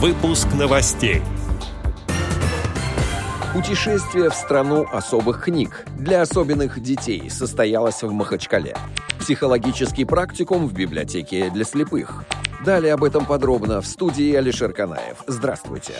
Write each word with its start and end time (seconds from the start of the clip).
Выпуск 0.00 0.46
новостей. 0.56 1.22
Путешествие 3.52 4.30
в 4.30 4.34
страну 4.34 4.86
особых 4.92 5.42
книг 5.42 5.84
для 5.98 6.22
особенных 6.22 6.80
детей 6.80 7.28
состоялось 7.28 8.04
в 8.04 8.12
Махачкале. 8.12 8.76
Психологический 9.18 10.04
практикум 10.04 10.68
в 10.68 10.72
библиотеке 10.72 11.50
для 11.50 11.64
слепых. 11.64 12.22
Далее 12.64 12.94
об 12.94 13.02
этом 13.02 13.26
подробно 13.26 13.80
в 13.80 13.88
студии 13.88 14.32
Алишер 14.34 14.72
Канаев. 14.72 15.16
Здравствуйте. 15.26 15.94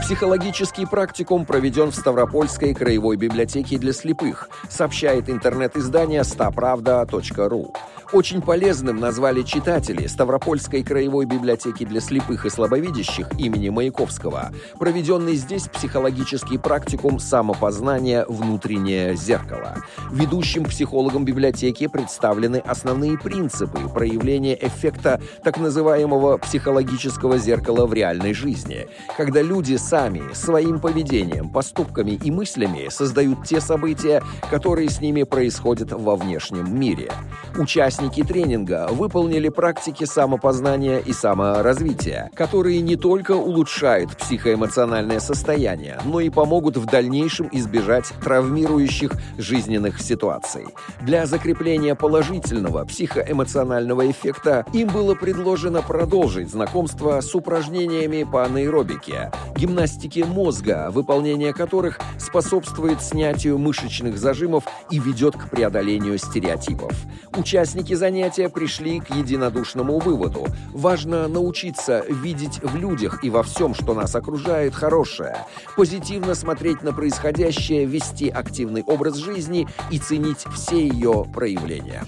Психологический 0.00 0.86
практикум 0.86 1.44
проведен 1.44 1.90
в 1.90 1.94
Ставропольской 1.94 2.72
краевой 2.72 3.18
библиотеке 3.18 3.76
для 3.76 3.92
слепых, 3.92 4.48
сообщает 4.70 5.28
интернет-издание 5.28 6.22
stapravda.ru. 6.22 7.76
Очень 8.10 8.40
полезным 8.40 8.96
назвали 8.96 9.42
читатели 9.42 10.06
Ставропольской 10.06 10.82
краевой 10.82 11.26
библиотеки 11.26 11.84
для 11.84 12.00
слепых 12.00 12.46
и 12.46 12.50
слабовидящих 12.50 13.28
имени 13.38 13.68
Маяковского, 13.68 14.50
проведенный 14.78 15.34
здесь 15.34 15.68
психологический 15.68 16.56
практикум 16.56 17.18
самопознания 17.18 18.24
«Внутреннее 18.26 19.14
зеркало». 19.14 19.76
Ведущим 20.10 20.64
психологом 20.64 21.26
библиотеки 21.26 21.86
представлены 21.86 22.56
основные 22.56 23.18
принципы 23.18 23.78
проявления 23.90 24.54
эффекта 24.58 25.20
так 25.44 25.58
называемого 25.58 26.38
психологического 26.38 27.36
зеркала 27.36 27.84
в 27.84 27.92
реальной 27.92 28.32
жизни, 28.32 28.88
когда 29.18 29.42
люди 29.42 29.76
сами 29.76 30.32
своим 30.32 30.80
поведением, 30.80 31.50
поступками 31.50 32.12
и 32.12 32.30
мыслями 32.30 32.88
создают 32.88 33.44
те 33.44 33.60
события, 33.60 34.22
которые 34.50 34.88
с 34.88 35.02
ними 35.02 35.24
происходят 35.24 35.92
во 35.92 36.16
внешнем 36.16 36.74
мире. 36.80 37.12
Участники 37.58 37.97
Участники 37.98 38.22
тренинга 38.22 38.86
выполнили 38.92 39.48
практики 39.48 40.04
самопознания 40.04 40.98
и 40.98 41.12
саморазвития, 41.12 42.30
которые 42.32 42.80
не 42.80 42.94
только 42.94 43.32
улучшают 43.32 44.16
психоэмоциональное 44.16 45.18
состояние, 45.18 45.98
но 46.04 46.20
и 46.20 46.30
помогут 46.30 46.76
в 46.76 46.86
дальнейшем 46.86 47.48
избежать 47.50 48.06
травмирующих 48.22 49.10
жизненных 49.36 50.00
ситуаций. 50.00 50.66
Для 51.00 51.26
закрепления 51.26 51.96
положительного 51.96 52.84
психоэмоционального 52.84 54.08
эффекта 54.08 54.64
им 54.72 54.90
было 54.90 55.16
предложено 55.16 55.82
продолжить 55.82 56.52
знакомство 56.52 57.20
с 57.20 57.34
упражнениями 57.34 58.22
по 58.22 58.44
анаэробике, 58.44 59.32
гимнастике 59.58 60.24
мозга, 60.24 60.88
выполнение 60.90 61.52
которых 61.52 61.98
способствует 62.16 63.02
снятию 63.02 63.58
мышечных 63.58 64.16
зажимов 64.16 64.64
и 64.90 64.98
ведет 64.98 65.36
к 65.36 65.50
преодолению 65.50 66.16
стереотипов. 66.18 66.92
Участники 67.36 67.94
занятия 67.94 68.48
пришли 68.48 69.00
к 69.00 69.10
единодушному 69.14 69.98
выводу. 69.98 70.46
Важно 70.72 71.26
научиться 71.26 72.04
видеть 72.08 72.60
в 72.62 72.76
людях 72.76 73.24
и 73.24 73.30
во 73.30 73.42
всем, 73.42 73.74
что 73.74 73.94
нас 73.94 74.14
окружает, 74.14 74.74
хорошее, 74.74 75.36
позитивно 75.76 76.34
смотреть 76.34 76.82
на 76.82 76.92
происходящее, 76.92 77.84
вести 77.84 78.28
активный 78.28 78.84
образ 78.84 79.16
жизни 79.16 79.66
и 79.90 79.98
ценить 79.98 80.44
все 80.54 80.86
ее 80.86 81.26
проявления. 81.34 82.04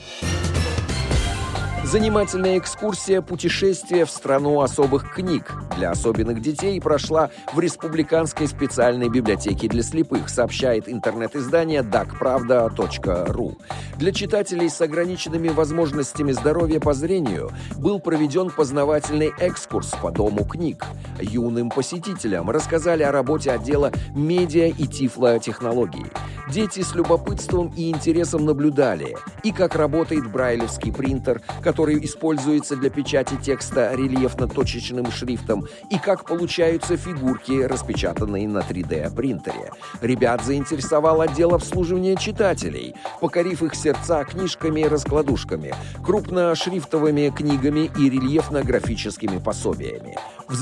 Занимательная 1.90 2.56
экскурсия 2.56 3.20
«Путешествие 3.20 4.04
в 4.04 4.10
страну 4.12 4.60
особых 4.60 5.12
книг» 5.12 5.50
для 5.76 5.90
особенных 5.90 6.40
детей 6.40 6.80
прошла 6.80 7.30
в 7.52 7.58
Республиканской 7.58 8.46
специальной 8.46 9.08
библиотеке 9.08 9.66
для 9.66 9.82
слепых, 9.82 10.28
сообщает 10.28 10.88
интернет-издание 10.88 11.80
dagpravda.ru. 11.80 13.56
Для 13.96 14.12
читателей 14.12 14.70
с 14.70 14.80
ограниченными 14.80 15.48
возможностями 15.48 16.30
здоровья 16.30 16.78
по 16.78 16.94
зрению 16.94 17.50
был 17.76 17.98
проведен 17.98 18.50
познавательный 18.50 19.32
экскурс 19.40 19.90
по 20.00 20.12
Дому 20.12 20.44
книг. 20.44 20.86
Юным 21.20 21.70
посетителям 21.70 22.50
рассказали 22.50 23.02
о 23.02 23.12
работе 23.12 23.50
отдела 23.50 23.92
медиа 24.14 24.68
и 24.68 24.86
тифлотехнологий. 24.86 26.06
Дети 26.50 26.80
с 26.80 26.94
любопытством 26.94 27.72
и 27.76 27.90
интересом 27.90 28.44
наблюдали 28.44 29.16
и 29.44 29.52
как 29.52 29.76
работает 29.76 30.30
брайлевский 30.30 30.92
принтер, 30.92 31.42
который 31.62 32.04
используется 32.04 32.76
для 32.76 32.90
печати 32.90 33.36
текста 33.40 33.92
рельефно-точечным 33.94 35.10
шрифтом, 35.12 35.66
и 35.90 35.98
как 35.98 36.24
получаются 36.24 36.96
фигурки, 36.96 37.62
распечатанные 37.62 38.48
на 38.48 38.58
3D-принтере. 38.58 39.72
Ребят 40.00 40.44
заинтересовал 40.44 41.20
отдел 41.20 41.54
обслуживания 41.54 42.16
читателей, 42.16 42.94
покорив 43.20 43.62
их 43.62 43.74
сердца 43.74 44.24
книжками 44.24 44.80
и 44.80 44.88
раскладушками, 44.88 45.74
крупношрифтовыми 46.04 47.32
книгами 47.34 47.90
и 47.96 48.10
рельефно-графическими 48.10 49.38
пособиями. 49.38 50.16
В 50.48 50.54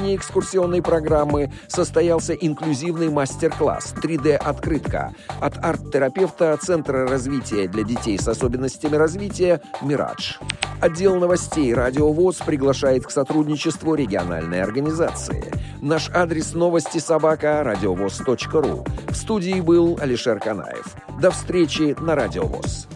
завершении 0.00 0.16
экскурсионной 0.16 0.82
программы 0.82 1.52
состоялся 1.68 2.32
инклюзивный 2.32 3.10
мастер-класс 3.10 3.94
3D-открытка 4.02 5.14
от 5.40 5.58
арт-терапевта 5.58 6.56
Центра 6.60 7.06
развития 7.06 7.68
для 7.68 7.84
детей 7.84 8.18
с 8.18 8.26
особенностями 8.26 8.96
развития 8.96 9.60
«Мирадж». 9.82 10.36
Отдел 10.80 11.16
новостей 11.16 11.74
«Радио 11.74 12.10
ВОЗ» 12.12 12.36
приглашает 12.36 13.06
к 13.06 13.10
сотрудничеству 13.10 13.94
региональной 13.94 14.62
организации. 14.62 15.52
Наш 15.82 16.10
адрес 16.10 16.54
новости 16.54 16.98
собака 16.98 17.62
радиовоз.ру. 17.62 18.84
В 19.08 19.14
студии 19.14 19.60
был 19.60 19.98
Алишер 20.00 20.38
Канаев. 20.38 20.96
До 21.20 21.30
встречи 21.30 21.94
на 22.00 22.14
Радио 22.14 22.44
ВОЗ. 22.44 22.88